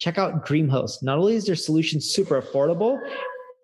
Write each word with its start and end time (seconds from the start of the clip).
Check 0.00 0.18
out 0.18 0.46
DreamHost. 0.46 1.02
Not 1.02 1.18
only 1.18 1.34
is 1.36 1.44
their 1.44 1.54
solution 1.54 2.00
super 2.00 2.40
affordable, 2.40 2.98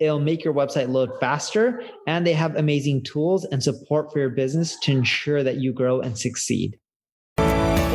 it'll 0.01 0.21
make 0.21 0.45
your 0.45 0.55
website 0.55 0.89
load 0.89 1.11
faster, 1.19 1.83
and 2.07 2.27
they 2.27 2.35
have 2.35 2.55
amazing 2.57 3.03
tools 3.05 3.47
and 3.47 3.63
support 3.63 4.13
for 4.13 4.19
your 4.19 4.31
business 4.31 4.79
to 4.81 4.93
ensure 4.93 5.43
that 5.43 5.57
you 5.57 5.73
grow 5.73 6.01
and 6.01 6.19
succeed. 6.19 6.79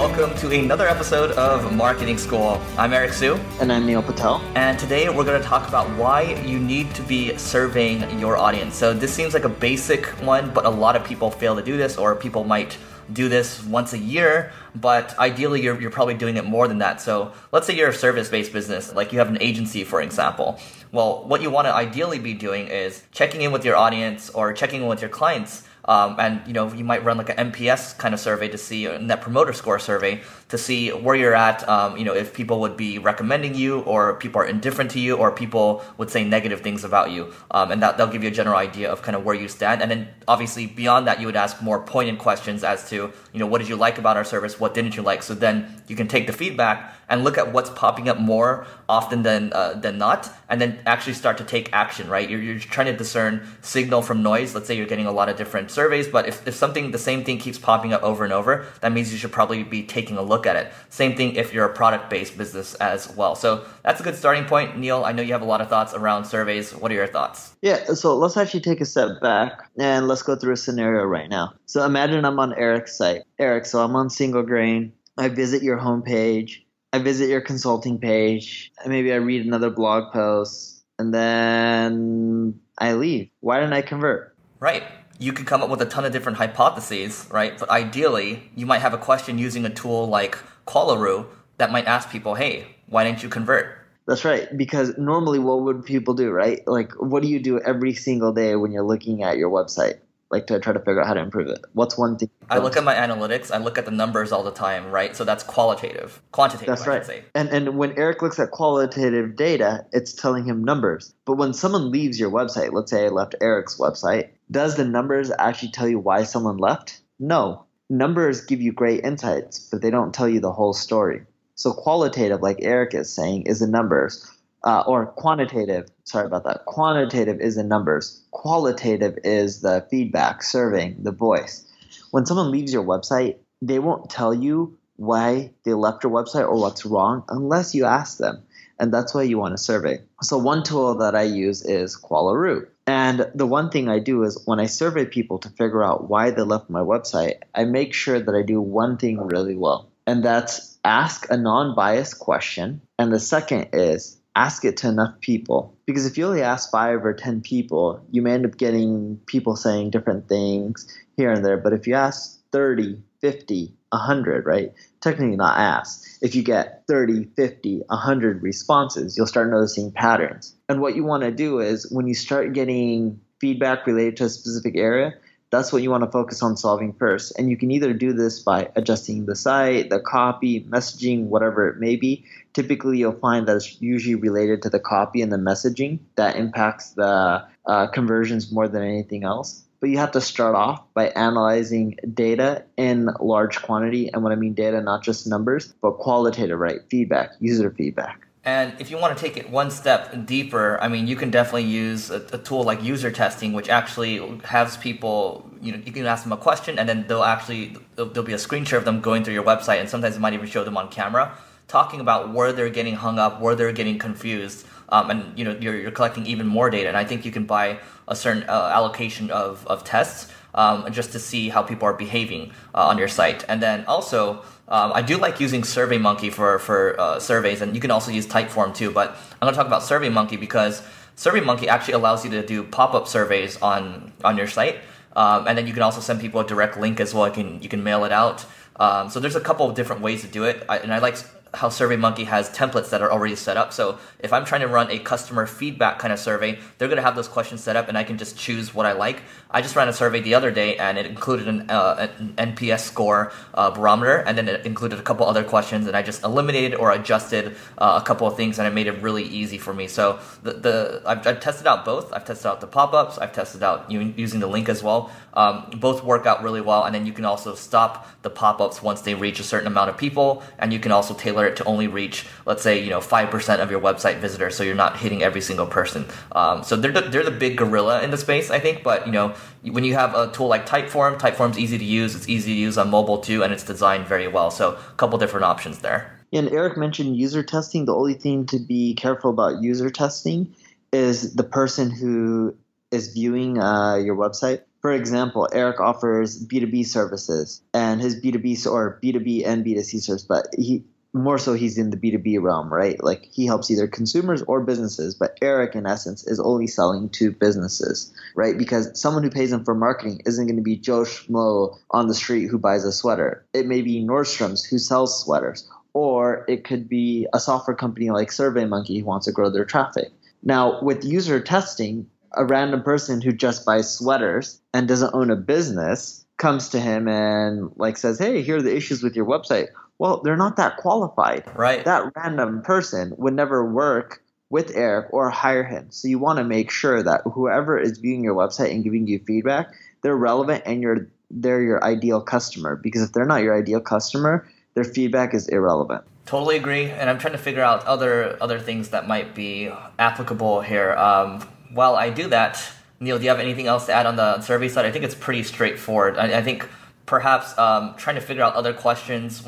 Welcome 0.01 0.35
to 0.39 0.49
another 0.49 0.87
episode 0.87 1.29
of 1.33 1.75
Marketing 1.75 2.17
School. 2.17 2.59
I'm 2.75 2.91
Eric 2.91 3.13
Siu. 3.13 3.35
And 3.59 3.71
I'm 3.71 3.85
Neil 3.85 4.01
Patel. 4.01 4.41
And 4.55 4.79
today 4.79 5.07
we're 5.07 5.23
going 5.23 5.39
to 5.39 5.47
talk 5.47 5.67
about 5.67 5.87
why 5.95 6.41
you 6.43 6.57
need 6.57 6.91
to 6.95 7.03
be 7.03 7.37
surveying 7.37 8.19
your 8.19 8.35
audience. 8.35 8.75
So, 8.75 8.95
this 8.95 9.13
seems 9.13 9.35
like 9.35 9.43
a 9.43 9.49
basic 9.49 10.07
one, 10.23 10.51
but 10.55 10.65
a 10.65 10.69
lot 10.71 10.95
of 10.95 11.03
people 11.05 11.29
fail 11.29 11.55
to 11.55 11.61
do 11.61 11.77
this, 11.77 11.97
or 11.97 12.15
people 12.15 12.43
might 12.43 12.79
do 13.13 13.29
this 13.29 13.63
once 13.65 13.93
a 13.93 13.97
year, 13.99 14.51
but 14.73 15.17
ideally 15.19 15.61
you're, 15.61 15.79
you're 15.79 15.91
probably 15.91 16.15
doing 16.15 16.37
it 16.37 16.45
more 16.45 16.67
than 16.67 16.79
that. 16.79 16.99
So 16.99 17.31
let's 17.51 17.67
say 17.67 17.75
you're 17.75 17.89
a 17.89 17.93
service 17.93 18.27
based 18.27 18.51
business, 18.51 18.95
like 18.95 19.13
you 19.13 19.19
have 19.19 19.29
an 19.29 19.37
agency, 19.39 19.83
for 19.83 20.01
example. 20.01 20.59
Well, 20.91 21.25
what 21.25 21.43
you 21.43 21.51
want 21.51 21.67
to 21.67 21.75
ideally 21.75 22.17
be 22.17 22.33
doing 22.33 22.69
is 22.69 23.03
checking 23.11 23.41
in 23.41 23.51
with 23.51 23.63
your 23.63 23.75
audience 23.75 24.31
or 24.31 24.51
checking 24.51 24.81
in 24.81 24.87
with 24.87 25.01
your 25.01 25.11
clients 25.11 25.63
um, 25.85 26.15
and 26.19 26.41
you 26.47 26.53
know 26.53 26.71
you 26.73 26.83
might 26.83 27.03
run 27.03 27.17
like 27.17 27.29
an 27.29 27.51
NPS 27.51 27.97
kind 27.97 28.13
of 28.13 28.19
survey 28.19 28.47
to 28.49 28.57
see 28.57 28.85
a 28.85 28.99
net 28.99 29.21
promoter 29.21 29.53
score 29.53 29.79
survey 29.79 30.21
to 30.49 30.57
see 30.57 30.89
where 30.89 31.15
you're 31.15 31.35
at. 31.35 31.67
Um, 31.67 31.97
you 31.97 32.05
know 32.05 32.13
if 32.13 32.33
people 32.33 32.59
would 32.61 32.77
be 32.77 32.99
recommending 32.99 33.55
you, 33.55 33.79
or 33.81 34.15
people 34.15 34.41
are 34.41 34.45
indifferent 34.45 34.91
to 34.91 34.99
you, 34.99 35.17
or 35.17 35.31
people 35.31 35.83
would 35.97 36.09
say 36.09 36.23
negative 36.23 36.61
things 36.61 36.83
about 36.83 37.11
you, 37.11 37.33
um, 37.51 37.71
and 37.71 37.81
that 37.81 37.97
they'll 37.97 38.07
give 38.07 38.23
you 38.23 38.29
a 38.29 38.33
general 38.33 38.57
idea 38.57 38.91
of 38.91 39.01
kind 39.01 39.15
of 39.15 39.25
where 39.25 39.35
you 39.35 39.47
stand. 39.47 39.81
And 39.81 39.89
then 39.89 40.07
obviously 40.27 40.67
beyond 40.67 41.07
that, 41.07 41.19
you 41.19 41.25
would 41.25 41.35
ask 41.35 41.61
more 41.61 41.79
poignant 41.81 42.19
questions 42.19 42.63
as 42.63 42.87
to 42.89 43.11
you 43.33 43.39
know 43.39 43.47
what 43.47 43.59
did 43.59 43.69
you 43.69 43.75
like 43.75 43.97
about 43.97 44.17
our 44.17 44.23
service, 44.23 44.59
what 44.59 44.73
didn't 44.73 44.95
you 44.95 45.03
like. 45.03 45.23
So 45.23 45.33
then 45.33 45.81
you 45.87 45.95
can 45.95 46.07
take 46.07 46.27
the 46.27 46.33
feedback 46.33 46.95
and 47.09 47.25
look 47.25 47.37
at 47.37 47.51
what's 47.51 47.69
popping 47.71 48.07
up 48.07 48.19
more 48.19 48.65
often 48.87 49.23
than 49.23 49.51
uh, 49.53 49.73
than 49.73 49.97
not, 49.97 50.29
and 50.49 50.61
then 50.61 50.79
actually 50.85 51.13
start 51.13 51.37
to 51.37 51.43
take 51.43 51.71
action. 51.73 52.07
Right, 52.07 52.29
you're, 52.29 52.41
you're 52.41 52.59
trying 52.59 52.87
to 52.87 52.95
discern 52.95 53.47
signal 53.61 54.01
from 54.01 54.21
noise. 54.23 54.53
Let's 54.53 54.67
say 54.67 54.75
you're 54.75 54.85
getting 54.85 55.07
a 55.07 55.11
lot 55.11 55.29
of 55.29 55.37
different 55.37 55.70
surveys, 55.71 56.07
but 56.07 56.27
if, 56.27 56.47
if 56.47 56.55
something 56.55 56.91
the 56.91 56.99
same 56.99 57.23
thing 57.23 57.37
keeps 57.37 57.57
popping 57.57 57.93
up 57.93 58.03
over 58.03 58.23
and 58.23 58.33
over, 58.33 58.65
that 58.81 58.91
means 58.91 59.11
you 59.11 59.17
should 59.17 59.31
probably 59.31 59.63
be 59.63 59.83
taking 59.83 60.17
a 60.17 60.21
look 60.21 60.45
at 60.45 60.55
it. 60.55 60.71
Same 60.89 61.15
thing 61.15 61.35
if 61.35 61.53
you're 61.53 61.65
a 61.65 61.73
product 61.73 62.09
based 62.09 62.37
business 62.37 62.75
as 62.75 63.15
well. 63.15 63.35
So 63.35 63.65
that's 63.83 63.99
a 63.99 64.03
good 64.03 64.15
starting 64.15 64.45
point. 64.45 64.77
Neil, 64.77 65.03
I 65.03 65.11
know 65.11 65.21
you 65.21 65.33
have 65.33 65.41
a 65.41 65.45
lot 65.45 65.61
of 65.61 65.69
thoughts 65.69 65.93
around 65.93 66.25
surveys. 66.25 66.75
What 66.75 66.91
are 66.91 66.95
your 66.95 67.07
thoughts? 67.07 67.55
Yeah, 67.61 67.85
so 67.93 68.15
let's 68.15 68.37
actually 68.37 68.61
take 68.61 68.81
a 68.81 68.85
step 68.85 69.21
back 69.21 69.69
and 69.77 70.07
let's 70.07 70.23
go 70.23 70.35
through 70.35 70.53
a 70.53 70.57
scenario 70.57 71.03
right 71.03 71.29
now. 71.29 71.53
So 71.65 71.83
imagine 71.85 72.25
I'm 72.25 72.39
on 72.39 72.53
Eric's 72.53 72.95
site. 72.95 73.23
Eric, 73.39 73.65
so 73.65 73.83
I'm 73.83 73.95
on 73.95 74.09
Single 74.09 74.43
Grain. 74.43 74.93
I 75.17 75.29
visit 75.29 75.63
your 75.63 75.77
homepage. 75.77 76.61
I 76.93 76.99
visit 76.99 77.29
your 77.29 77.41
consulting 77.41 77.99
page. 77.99 78.71
Maybe 78.85 79.13
I 79.13 79.15
read 79.15 79.45
another 79.45 79.69
blog 79.69 80.11
post 80.11 80.83
and 80.99 81.13
then 81.13 82.59
I 82.77 82.93
leave. 82.93 83.29
Why 83.39 83.59
didn't 83.59 83.73
I 83.73 83.81
convert? 83.81 84.35
Right. 84.59 84.83
You 85.21 85.31
could 85.33 85.45
come 85.45 85.61
up 85.61 85.69
with 85.69 85.81
a 85.81 85.85
ton 85.85 86.03
of 86.03 86.11
different 86.11 86.37
hypotheses, 86.37 87.27
right? 87.31 87.57
But 87.57 87.69
ideally, 87.69 88.51
you 88.55 88.65
might 88.65 88.79
have 88.79 88.93
a 88.93 88.97
question 88.97 89.37
using 89.37 89.65
a 89.65 89.69
tool 89.69 90.07
like 90.07 90.37
Qualaroo 90.65 91.27
that 91.57 91.71
might 91.71 91.85
ask 91.85 92.09
people, 92.09 92.35
hey, 92.35 92.75
why 92.87 93.03
didn't 93.03 93.21
you 93.21 93.29
convert? 93.29 93.77
That's 94.07 94.25
right. 94.25 94.47
Because 94.57 94.97
normally, 94.97 95.37
what 95.37 95.61
would 95.61 95.85
people 95.85 96.15
do, 96.15 96.31
right? 96.31 96.67
Like, 96.67 96.91
what 96.93 97.21
do 97.21 97.29
you 97.29 97.39
do 97.39 97.59
every 97.59 97.93
single 97.93 98.33
day 98.33 98.55
when 98.55 98.71
you're 98.71 98.83
looking 98.83 99.21
at 99.21 99.37
your 99.37 99.51
website? 99.51 99.99
like 100.31 100.47
to 100.47 100.59
try 100.59 100.73
to 100.73 100.79
figure 100.79 101.01
out 101.01 101.07
how 101.07 101.13
to 101.13 101.19
improve 101.19 101.47
it? 101.47 101.59
What's 101.73 101.97
one 101.97 102.17
thing? 102.17 102.29
I 102.49 102.57
look 102.57 102.77
at 102.77 102.83
my 102.83 102.95
analytics. 102.95 103.51
I 103.51 103.57
look 103.57 103.77
at 103.77 103.85
the 103.85 103.91
numbers 103.91 104.31
all 104.31 104.43
the 104.43 104.51
time, 104.51 104.89
right? 104.89 105.15
So 105.15 105.23
that's 105.23 105.43
qualitative, 105.43 106.21
quantitative. 106.31 106.67
That's 106.67 106.87
right. 106.87 107.23
And 107.35 107.49
and 107.49 107.77
when 107.77 107.97
Eric 107.97 108.21
looks 108.21 108.39
at 108.39 108.51
qualitative 108.51 109.35
data, 109.35 109.85
it's 109.91 110.13
telling 110.13 110.45
him 110.45 110.63
numbers. 110.63 111.13
But 111.25 111.37
when 111.37 111.53
someone 111.53 111.91
leaves 111.91 112.19
your 112.19 112.31
website, 112.31 112.71
let's 112.71 112.91
say 112.91 113.05
I 113.05 113.09
left 113.09 113.35
Eric's 113.41 113.77
website, 113.77 114.29
does 114.51 114.75
the 114.75 114.85
numbers 114.85 115.31
actually 115.39 115.71
tell 115.71 115.87
you 115.87 115.97
why 115.97 116.23
someone 116.23 116.57
left? 116.57 116.99
No. 117.19 117.65
Numbers 117.89 118.41
give 118.41 118.61
you 118.61 118.71
great 118.71 119.03
insights, 119.03 119.69
but 119.71 119.81
they 119.81 119.89
don't 119.89 120.13
tell 120.13 120.27
you 120.27 120.39
the 120.39 120.51
whole 120.51 120.73
story. 120.73 121.23
So 121.55 121.73
qualitative, 121.73 122.41
like 122.41 122.57
Eric 122.61 122.93
is 122.93 123.13
saying, 123.13 123.43
is 123.43 123.59
the 123.59 123.67
numbers 123.67 124.29
uh, 124.63 124.83
or 124.87 125.07
quantitative. 125.07 125.89
Sorry 126.03 126.25
about 126.25 126.43
that. 126.43 126.65
Quantitative 126.65 127.39
is 127.39 127.55
the 127.55 127.63
numbers. 127.63 128.23
Qualitative 128.31 129.17
is 129.23 129.61
the 129.61 129.85
feedback, 129.89 130.43
surveying, 130.43 131.03
the 131.03 131.11
voice. 131.11 131.65
When 132.11 132.25
someone 132.25 132.51
leaves 132.51 132.73
your 132.73 132.83
website, 132.83 133.37
they 133.61 133.79
won't 133.79 134.09
tell 134.09 134.33
you 134.33 134.77
why 134.97 135.51
they 135.63 135.73
left 135.73 136.03
your 136.03 136.11
website 136.11 136.47
or 136.47 136.59
what's 136.59 136.85
wrong 136.85 137.23
unless 137.29 137.73
you 137.73 137.85
ask 137.85 138.17
them. 138.17 138.43
And 138.79 138.93
that's 138.93 139.13
why 139.13 139.23
you 139.23 139.37
want 139.37 139.53
a 139.53 139.59
survey. 139.59 139.99
So 140.23 140.37
one 140.37 140.63
tool 140.63 140.95
that 140.95 141.15
I 141.15 141.23
use 141.23 141.63
is 141.63 141.95
Qualaroo. 141.95 142.67
And 142.91 143.31
the 143.33 143.47
one 143.47 143.69
thing 143.69 143.87
I 143.87 143.99
do 143.99 144.23
is 144.23 144.43
when 144.43 144.59
I 144.59 144.65
survey 144.65 145.05
people 145.05 145.39
to 145.39 145.49
figure 145.51 145.81
out 145.81 146.09
why 146.09 146.31
they 146.31 146.41
left 146.41 146.69
my 146.69 146.81
website, 146.81 147.35
I 147.55 147.63
make 147.63 147.93
sure 147.93 148.19
that 148.19 148.35
I 148.35 148.41
do 148.41 148.59
one 148.59 148.97
thing 148.97 149.17
really 149.17 149.55
well. 149.55 149.89
And 150.05 150.25
that's 150.25 150.77
ask 150.83 151.25
a 151.31 151.37
non 151.37 151.73
biased 151.73 152.19
question. 152.19 152.81
And 152.99 153.13
the 153.13 153.19
second 153.21 153.69
is 153.71 154.19
ask 154.35 154.65
it 154.65 154.75
to 154.77 154.89
enough 154.89 155.21
people. 155.21 155.73
Because 155.85 156.05
if 156.05 156.17
you 156.17 156.25
only 156.27 156.41
ask 156.41 156.69
five 156.69 157.05
or 157.05 157.13
10 157.13 157.39
people, 157.39 158.05
you 158.11 158.21
may 158.21 158.33
end 158.33 158.45
up 158.45 158.57
getting 158.57 159.21
people 159.25 159.55
saying 159.55 159.91
different 159.91 160.27
things 160.27 160.85
here 161.15 161.31
and 161.31 161.45
there. 161.45 161.55
But 161.55 161.71
if 161.71 161.87
you 161.87 161.93
ask 161.93 162.40
30, 162.51 163.01
50, 163.21 163.73
100, 163.89 164.45
right? 164.45 164.73
Technically 165.01 165.35
not 165.35 165.57
ask. 165.57 166.03
If 166.21 166.35
you 166.35 166.43
get 166.43 166.83
30, 166.87 167.25
50, 167.35 167.83
100 167.87 168.43
responses, 168.43 169.17
you'll 169.17 169.27
start 169.27 169.49
noticing 169.49 169.91
patterns. 169.91 170.55
And 170.69 170.81
what 170.81 170.95
you 170.95 171.03
want 171.03 171.23
to 171.23 171.31
do 171.31 171.59
is 171.59 171.89
when 171.91 172.07
you 172.07 172.13
start 172.13 172.53
getting 172.53 173.19
feedback 173.39 173.87
related 173.87 174.17
to 174.17 174.25
a 174.25 174.29
specific 174.29 174.75
area, 174.77 175.13
that's 175.51 175.73
what 175.73 175.81
you 175.81 175.91
want 175.91 176.03
to 176.05 176.09
focus 176.09 176.41
on 176.41 176.55
solving 176.55 176.93
first. 176.93 177.37
And 177.37 177.49
you 177.49 177.57
can 177.57 177.71
either 177.71 177.93
do 177.93 178.13
this 178.13 178.39
by 178.39 178.69
adjusting 178.75 179.25
the 179.25 179.35
site, 179.35 179.89
the 179.89 179.99
copy, 179.99 180.63
messaging, 180.63 181.25
whatever 181.25 181.67
it 181.67 181.77
may 181.77 181.97
be. 181.97 182.23
Typically, 182.53 182.99
you'll 182.99 183.11
find 183.11 183.47
that 183.47 183.57
it's 183.57 183.81
usually 183.81 184.15
related 184.15 184.61
to 184.61 184.69
the 184.69 184.79
copy 184.79 185.21
and 185.21 185.31
the 185.31 185.37
messaging 185.37 185.99
that 186.15 186.37
impacts 186.37 186.91
the 186.91 187.45
uh, 187.65 187.87
conversions 187.87 188.49
more 188.49 188.69
than 188.69 188.81
anything 188.81 189.25
else. 189.25 189.63
But 189.81 189.89
you 189.89 189.97
have 189.97 190.11
to 190.11 190.21
start 190.21 190.55
off 190.55 190.81
by 190.93 191.07
analyzing 191.09 191.97
data 192.13 192.63
in 192.77 193.09
large 193.19 193.61
quantity. 193.63 194.13
And 194.13 194.23
when 194.23 194.31
I 194.31 194.35
mean 194.35 194.53
data, 194.53 194.79
not 194.79 195.03
just 195.03 195.27
numbers, 195.27 195.73
but 195.81 195.97
qualitative, 195.97 196.59
right? 196.59 196.79
Feedback, 196.89 197.31
user 197.39 197.71
feedback. 197.71 198.27
And 198.43 198.73
if 198.79 198.89
you 198.89 198.97
want 198.97 199.15
to 199.15 199.23
take 199.23 199.37
it 199.37 199.49
one 199.49 199.69
step 199.69 200.25
deeper, 200.25 200.79
I 200.81 200.87
mean, 200.87 201.07
you 201.07 201.15
can 201.15 201.29
definitely 201.29 201.65
use 201.65 202.09
a, 202.09 202.25
a, 202.33 202.37
tool 202.39 202.63
like 202.63 202.83
user 202.83 203.11
testing, 203.11 203.53
which 203.53 203.69
actually 203.69 204.17
has 204.45 204.77
people, 204.77 205.47
you 205.61 205.71
know, 205.71 205.81
you 205.85 205.91
can 205.91 206.07
ask 206.07 206.23
them 206.23 206.31
a 206.31 206.37
question 206.37 206.79
and 206.79 206.89
then 206.89 207.05
they'll 207.07 207.23
actually, 207.23 207.75
there'll 207.95 208.23
be 208.23 208.33
a 208.33 208.39
screen 208.39 208.65
share 208.65 208.79
of 208.79 208.85
them 208.85 208.99
going 208.99 209.23
through 209.23 209.35
your 209.35 209.43
website 209.43 209.79
and 209.79 209.87
sometimes 209.87 210.15
it 210.15 210.19
might 210.19 210.33
even 210.33 210.47
show 210.47 210.63
them 210.63 210.75
on 210.75 210.89
camera, 210.89 211.37
talking 211.67 211.99
about 211.99 212.33
where 212.33 212.51
they're 212.51 212.69
getting 212.69 212.95
hung 212.95 213.19
up, 213.19 213.41
where 213.41 213.53
they're 213.53 213.71
getting 213.71 213.99
confused. 213.99 214.65
Um, 214.91 215.09
and, 215.09 215.39
you 215.39 215.45
know, 215.45 215.55
you're, 215.59 215.77
you're 215.77 215.91
collecting 215.91 216.25
even 216.25 216.47
more 216.47 216.69
data. 216.69 216.87
And 216.87 216.97
I 216.97 217.05
think 217.05 217.25
you 217.25 217.31
can 217.31 217.45
buy 217.45 217.79
a 218.07 218.15
certain 218.15 218.43
uh, 218.49 218.71
allocation 218.73 219.31
of, 219.31 219.65
of 219.67 219.83
tests 219.83 220.31
um, 220.53 220.91
just 220.91 221.11
to 221.13 221.19
see 221.19 221.49
how 221.49 221.61
people 221.63 221.87
are 221.87 221.93
behaving 221.93 222.51
uh, 222.75 222.87
on 222.87 222.97
your 222.97 223.07
site. 223.07 223.45
And 223.47 223.61
then 223.61 223.85
also, 223.85 224.43
um, 224.67 224.91
I 224.93 225.01
do 225.01 225.17
like 225.17 225.39
using 225.39 225.63
SurveyMonkey 225.63 226.31
for 226.31 226.57
for 226.59 226.99
uh, 226.99 227.19
surveys, 227.19 227.61
and 227.61 227.75
you 227.75 227.81
can 227.81 227.91
also 227.91 228.09
use 228.09 228.25
Typeform 228.25 228.73
too. 228.73 228.89
But 228.89 229.09
I'm 229.09 229.45
going 229.45 229.53
to 229.53 229.57
talk 229.57 229.67
about 229.67 229.81
SurveyMonkey 229.81 230.39
because 230.39 230.81
SurveyMonkey 231.17 231.67
actually 231.67 231.95
allows 231.95 232.23
you 232.23 232.31
to 232.31 232.45
do 232.45 232.63
pop 232.63 232.93
up 232.93 233.07
surveys 233.07 233.61
on 233.61 234.13
on 234.23 234.37
your 234.37 234.47
site, 234.47 234.79
um, 235.15 235.45
and 235.47 235.57
then 235.57 235.67
you 235.67 235.73
can 235.73 235.83
also 235.83 235.99
send 235.99 236.21
people 236.21 236.39
a 236.39 236.47
direct 236.47 236.77
link 236.77 237.01
as 237.01 237.13
well. 237.13 237.27
You 237.27 237.33
can 237.33 237.61
you 237.61 237.67
can 237.67 237.83
mail 237.83 238.05
it 238.05 238.13
out. 238.13 238.45
Um, 238.77 239.09
so 239.09 239.19
there's 239.19 239.35
a 239.35 239.41
couple 239.41 239.69
of 239.69 239.75
different 239.75 240.01
ways 240.01 240.21
to 240.21 240.27
do 240.27 240.45
it, 240.45 240.63
I, 240.69 240.77
and 240.77 240.93
I 240.93 240.99
like 240.99 241.17
how 241.53 241.67
SurveyMonkey 241.67 242.25
has 242.25 242.49
templates 242.49 242.89
that 242.91 243.01
are 243.01 243.11
already 243.11 243.35
set 243.35 243.57
up. 243.57 243.73
So 243.73 243.99
if 244.19 244.31
I'm 244.31 244.45
trying 244.45 244.61
to 244.61 244.67
run 244.67 244.89
a 244.89 244.99
customer 244.99 245.45
feedback 245.45 245.99
kind 245.99 246.13
of 246.13 246.19
survey, 246.19 246.57
they're 246.77 246.87
going 246.87 246.97
to 246.97 247.03
have 247.03 247.15
those 247.15 247.27
questions 247.27 247.61
set 247.61 247.75
up, 247.75 247.89
and 247.89 247.97
I 247.97 248.03
can 248.03 248.17
just 248.17 248.37
choose 248.37 248.73
what 248.73 248.85
I 248.85 248.93
like. 248.93 249.21
I 249.49 249.61
just 249.61 249.75
ran 249.75 249.89
a 249.89 249.93
survey 249.93 250.21
the 250.21 250.33
other 250.33 250.49
day, 250.51 250.77
and 250.77 250.97
it 250.97 251.05
included 251.05 251.47
an, 251.49 251.69
uh, 251.69 252.07
an 252.17 252.33
NPS 252.55 252.79
score 252.79 253.33
uh, 253.53 253.69
barometer, 253.71 254.17
and 254.17 254.37
then 254.37 254.47
it 254.47 254.65
included 254.65 254.99
a 254.99 255.01
couple 255.01 255.25
other 255.25 255.43
questions, 255.43 255.87
and 255.87 255.97
I 255.97 256.01
just 256.01 256.23
eliminated 256.23 256.75
or 256.75 256.91
adjusted 256.91 257.57
uh, 257.77 257.99
a 258.01 258.05
couple 258.05 258.27
of 258.27 258.37
things, 258.37 258.57
and 258.57 258.67
it 258.67 258.71
made 258.71 258.87
it 258.87 259.01
really 259.01 259.23
easy 259.23 259.57
for 259.57 259.73
me. 259.73 259.87
So 259.87 260.19
the, 260.43 260.53
the 260.53 261.01
I've, 261.05 261.25
I've 261.27 261.41
tested 261.41 261.67
out 261.67 261.83
both. 261.83 262.13
I've 262.13 262.23
tested 262.23 262.47
out 262.47 262.61
the 262.61 262.67
pop-ups. 262.67 263.17
I've 263.17 263.33
tested 263.33 263.61
out 263.61 263.91
using 263.91 264.39
the 264.39 264.47
link 264.47 264.69
as 264.69 264.81
well. 264.81 265.11
Um, 265.33 265.69
both 265.77 266.03
work 266.03 266.25
out 266.25 266.43
really 266.43 266.61
well, 266.61 266.85
and 266.85 266.95
then 266.95 267.05
you 267.05 267.13
can 267.13 267.25
also 267.25 267.55
stop 267.55 268.07
the 268.21 268.29
pop-ups 268.29 268.81
once 268.81 269.01
they 269.01 269.15
reach 269.15 269.39
a 269.39 269.43
certain 269.43 269.67
amount 269.67 269.89
of 269.89 269.97
people, 269.97 270.43
and 270.59 270.71
you 270.71 270.79
can 270.79 270.91
also 270.91 271.13
tailor 271.13 271.40
to 271.49 271.63
only 271.63 271.87
reach, 271.87 272.27
let's 272.45 272.61
say, 272.61 272.83
you 272.83 272.89
know, 272.89 273.01
five 273.01 273.29
percent 273.29 273.61
of 273.61 273.71
your 273.71 273.79
website 273.79 274.19
visitors, 274.19 274.55
so 274.55 274.63
you're 274.63 274.75
not 274.75 274.97
hitting 274.97 275.23
every 275.23 275.41
single 275.41 275.65
person. 275.65 276.05
Um, 276.33 276.63
so 276.63 276.75
they're 276.75 276.91
the, 276.91 277.01
they're 277.01 277.23
the 277.23 277.31
big 277.31 277.57
gorilla 277.57 278.03
in 278.03 278.11
the 278.11 278.17
space, 278.17 278.51
I 278.51 278.59
think. 278.59 278.83
But 278.83 279.05
you 279.05 279.11
know, 279.11 279.33
when 279.63 279.83
you 279.83 279.93
have 279.95 280.13
a 280.15 280.31
tool 280.31 280.47
like 280.47 280.67
Typeform, 280.67 281.17
Typeform's 281.17 281.57
easy 281.57 281.77
to 281.77 281.85
use. 281.85 282.15
It's 282.15 282.29
easy 282.29 282.53
to 282.53 282.59
use 282.59 282.77
on 282.77 282.89
mobile 282.89 283.17
too, 283.17 283.43
and 283.43 283.51
it's 283.51 283.63
designed 283.63 284.07
very 284.07 284.27
well. 284.27 284.51
So 284.51 284.73
a 284.73 284.93
couple 284.97 285.17
different 285.17 285.45
options 285.45 285.79
there. 285.79 286.17
And 286.33 286.49
Eric 286.49 286.77
mentioned 286.77 287.17
user 287.17 287.43
testing. 287.43 287.85
The 287.85 287.95
only 287.95 288.13
thing 288.13 288.45
to 288.47 288.59
be 288.59 288.93
careful 288.95 289.31
about 289.31 289.61
user 289.61 289.89
testing 289.89 290.53
is 290.93 291.35
the 291.35 291.43
person 291.43 291.89
who 291.89 292.55
is 292.91 293.13
viewing 293.13 293.59
uh, 293.59 293.95
your 293.95 294.15
website. 294.15 294.61
For 294.81 294.91
example, 294.91 295.47
Eric 295.53 295.79
offers 295.79 296.43
B2B 296.45 296.85
services 296.85 297.61
and 297.73 298.01
his 298.01 298.19
B2B 298.19 298.65
or 298.65 298.99
B2B 299.03 299.45
and 299.45 299.65
B2C 299.65 300.01
service, 300.01 300.23
but 300.23 300.47
he 300.57 300.83
more 301.13 301.37
so 301.37 301.53
he's 301.53 301.77
in 301.77 301.89
the 301.89 301.97
B2B 301.97 302.41
realm, 302.41 302.73
right? 302.73 303.01
Like 303.03 303.25
he 303.31 303.45
helps 303.45 303.69
either 303.69 303.87
consumers 303.87 304.41
or 304.43 304.61
businesses, 304.61 305.13
but 305.13 305.37
Eric 305.41 305.75
in 305.75 305.85
essence 305.85 306.25
is 306.25 306.39
only 306.39 306.67
selling 306.67 307.09
to 307.09 307.31
businesses, 307.31 308.13
right? 308.35 308.57
Because 308.57 308.99
someone 308.99 309.23
who 309.23 309.29
pays 309.29 309.51
him 309.51 309.65
for 309.65 309.75
marketing 309.75 310.21
isn't 310.25 310.45
going 310.45 310.55
to 310.55 310.61
be 310.61 310.77
Joe 310.77 311.01
Schmo 311.01 311.77
on 311.89 312.07
the 312.07 312.15
street 312.15 312.47
who 312.47 312.57
buys 312.57 312.85
a 312.85 312.91
sweater. 312.93 313.45
It 313.53 313.67
may 313.67 313.81
be 313.81 314.01
Nordstrom's 314.01 314.63
who 314.63 314.77
sells 314.77 315.23
sweaters, 315.23 315.69
or 315.93 316.45
it 316.47 316.63
could 316.63 316.87
be 316.87 317.27
a 317.33 317.39
software 317.39 317.75
company 317.75 318.09
like 318.09 318.29
SurveyMonkey 318.29 318.99
who 318.99 319.05
wants 319.05 319.25
to 319.25 319.33
grow 319.33 319.49
their 319.49 319.65
traffic. 319.65 320.11
Now, 320.43 320.81
with 320.81 321.03
user 321.03 321.41
testing, 321.41 322.07
a 322.33 322.45
random 322.45 322.83
person 322.83 323.21
who 323.21 323.33
just 323.33 323.65
buys 323.65 323.93
sweaters 323.93 324.61
and 324.73 324.87
doesn't 324.87 325.13
own 325.13 325.29
a 325.29 325.35
business 325.35 326.25
comes 326.37 326.69
to 326.69 326.79
him 326.79 327.07
and 327.07 327.71
like 327.75 327.97
says, 327.97 328.17
"Hey, 328.17 328.41
here 328.41 328.57
are 328.57 328.61
the 328.61 328.75
issues 328.75 329.03
with 329.03 329.15
your 329.15 329.25
website." 329.25 329.67
Well, 330.01 330.19
they're 330.23 330.35
not 330.35 330.55
that 330.55 330.77
qualified. 330.77 331.43
Right. 331.55 331.85
That 331.85 332.11
random 332.15 332.63
person 332.63 333.13
would 333.19 333.35
never 333.35 333.63
work 333.63 334.23
with 334.49 334.75
Eric 334.75 335.13
or 335.13 335.29
hire 335.29 335.63
him. 335.63 335.91
So 335.91 336.07
you 336.07 336.17
want 336.17 336.39
to 336.39 336.43
make 336.43 336.71
sure 336.71 337.03
that 337.03 337.21
whoever 337.31 337.77
is 337.77 337.99
viewing 337.99 338.23
your 338.23 338.33
website 338.33 338.71
and 338.71 338.83
giving 338.83 339.05
you 339.05 339.19
feedback, 339.19 339.71
they're 340.01 340.15
relevant 340.15 340.63
and 340.65 340.81
you're 340.81 341.07
they're 341.29 341.61
your 341.61 341.83
ideal 341.83 342.19
customer. 342.19 342.75
Because 342.75 343.03
if 343.03 343.13
they're 343.13 343.25
not 343.25 343.43
your 343.43 343.55
ideal 343.55 343.79
customer, 343.79 344.47
their 344.73 344.83
feedback 344.83 345.35
is 345.35 345.47
irrelevant. 345.47 346.03
Totally 346.25 346.57
agree, 346.57 346.85
and 346.89 347.07
I'm 347.07 347.19
trying 347.19 347.33
to 347.33 347.39
figure 347.39 347.61
out 347.61 347.85
other 347.85 348.41
other 348.41 348.57
things 348.57 348.89
that 348.89 349.07
might 349.07 349.35
be 349.35 349.69
applicable 349.99 350.61
here. 350.61 350.93
Um, 350.93 351.41
while 351.73 351.95
I 351.95 352.09
do 352.09 352.27
that, 352.29 352.59
Neil, 352.99 353.19
do 353.19 353.25
you 353.25 353.29
have 353.29 353.39
anything 353.39 353.67
else 353.67 353.85
to 353.85 353.93
add 353.93 354.07
on 354.07 354.15
the 354.15 354.41
survey 354.41 354.67
side? 354.67 354.85
I 354.85 354.91
think 354.91 355.05
it's 355.05 355.13
pretty 355.13 355.43
straightforward. 355.43 356.17
I, 356.17 356.39
I 356.39 356.41
think 356.41 356.67
perhaps 357.11 357.57
um, 357.57 357.93
trying 357.97 358.15
to 358.15 358.21
figure 358.21 358.41
out 358.41 358.55
other 358.55 358.73
questions. 358.73 359.43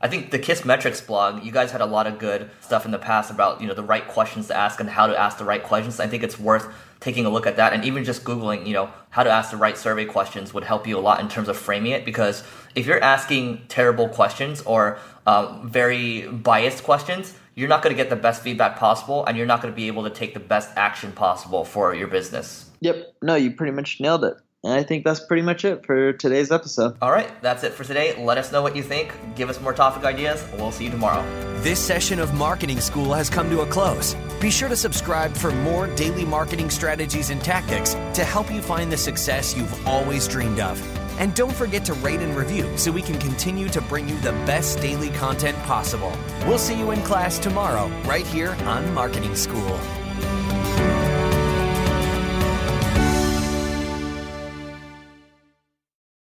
I 0.00 0.06
think 0.06 0.30
the 0.30 0.38
Kissmetrics 0.38 1.04
blog, 1.04 1.42
you 1.44 1.50
guys 1.50 1.72
had 1.72 1.80
a 1.80 1.86
lot 1.86 2.06
of 2.06 2.20
good 2.20 2.48
stuff 2.60 2.84
in 2.84 2.92
the 2.92 2.98
past 2.98 3.28
about 3.28 3.60
you 3.60 3.66
know 3.66 3.74
the 3.74 3.82
right 3.82 4.06
questions 4.06 4.46
to 4.46 4.56
ask 4.56 4.78
and 4.78 4.88
how 4.88 5.08
to 5.08 5.18
ask 5.18 5.36
the 5.36 5.44
right 5.44 5.62
questions. 5.62 5.98
I 5.98 6.06
think 6.06 6.22
it's 6.22 6.38
worth 6.38 6.72
taking 7.00 7.26
a 7.26 7.30
look 7.30 7.44
at 7.44 7.56
that 7.56 7.72
and 7.72 7.84
even 7.84 8.04
just 8.04 8.22
googling 8.22 8.66
you 8.66 8.72
know 8.72 8.88
how 9.10 9.24
to 9.24 9.30
ask 9.30 9.50
the 9.50 9.56
right 9.56 9.76
survey 9.76 10.04
questions 10.04 10.54
would 10.54 10.64
help 10.64 10.86
you 10.86 10.96
a 10.96 11.00
lot 11.00 11.20
in 11.20 11.28
terms 11.28 11.48
of 11.48 11.56
framing 11.56 11.92
it 11.92 12.04
because 12.04 12.42
if 12.74 12.86
you're 12.86 13.00
asking 13.00 13.64
terrible 13.68 14.08
questions 14.08 14.62
or 14.62 14.98
uh, 15.24 15.60
very 15.64 16.26
biased 16.26 16.82
questions 16.82 17.34
you're 17.54 17.68
not 17.68 17.82
going 17.82 17.94
to 17.96 18.02
get 18.02 18.10
the 18.10 18.16
best 18.16 18.42
feedback 18.42 18.76
possible 18.76 19.24
and 19.26 19.36
you're 19.36 19.46
not 19.46 19.62
going 19.62 19.72
to 19.72 19.76
be 19.76 19.86
able 19.86 20.02
to 20.02 20.10
take 20.10 20.34
the 20.34 20.40
best 20.40 20.70
action 20.74 21.12
possible 21.12 21.64
for 21.64 21.94
your 21.94 22.08
business 22.08 22.68
yep 22.80 23.14
no 23.22 23.36
you 23.36 23.52
pretty 23.52 23.72
much 23.72 24.00
nailed 24.00 24.24
it 24.24 24.34
and 24.64 24.72
I 24.72 24.82
think 24.82 25.04
that's 25.04 25.20
pretty 25.20 25.42
much 25.42 25.64
it 25.64 25.86
for 25.86 26.12
today's 26.12 26.50
episode. 26.50 26.96
All 27.00 27.10
right, 27.10 27.30
that's 27.42 27.62
it 27.62 27.72
for 27.72 27.84
today. 27.84 28.22
Let 28.22 28.38
us 28.38 28.50
know 28.50 28.62
what 28.62 28.74
you 28.74 28.82
think. 28.82 29.12
Give 29.36 29.48
us 29.48 29.60
more 29.60 29.72
topic 29.72 30.04
ideas. 30.04 30.44
We'll 30.54 30.72
see 30.72 30.84
you 30.84 30.90
tomorrow. 30.90 31.22
This 31.60 31.78
session 31.78 32.18
of 32.18 32.34
Marketing 32.34 32.80
School 32.80 33.12
has 33.14 33.30
come 33.30 33.50
to 33.50 33.60
a 33.60 33.66
close. 33.66 34.14
Be 34.40 34.50
sure 34.50 34.68
to 34.68 34.76
subscribe 34.76 35.34
for 35.34 35.52
more 35.52 35.86
daily 35.94 36.24
marketing 36.24 36.70
strategies 36.70 37.30
and 37.30 37.40
tactics 37.42 37.94
to 38.14 38.24
help 38.24 38.50
you 38.52 38.62
find 38.62 38.90
the 38.90 38.96
success 38.96 39.56
you've 39.56 39.86
always 39.86 40.26
dreamed 40.28 40.60
of. 40.60 40.80
And 41.18 41.34
don't 41.34 41.54
forget 41.54 41.84
to 41.86 41.94
rate 41.94 42.20
and 42.20 42.36
review 42.36 42.70
so 42.78 42.92
we 42.92 43.02
can 43.02 43.18
continue 43.18 43.68
to 43.70 43.80
bring 43.82 44.08
you 44.08 44.16
the 44.20 44.32
best 44.46 44.80
daily 44.80 45.10
content 45.10 45.58
possible. 45.64 46.12
We'll 46.46 46.58
see 46.58 46.78
you 46.78 46.92
in 46.92 47.02
class 47.02 47.38
tomorrow, 47.38 47.88
right 48.04 48.26
here 48.26 48.56
on 48.64 48.94
Marketing 48.94 49.34
School. 49.34 49.80